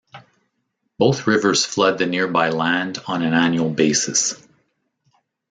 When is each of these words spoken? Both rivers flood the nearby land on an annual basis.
Both 0.97 1.27
rivers 1.27 1.63
flood 1.63 1.99
the 1.99 2.07
nearby 2.07 2.49
land 2.49 2.97
on 3.05 3.21
an 3.21 3.35
annual 3.35 3.69
basis. 3.69 4.33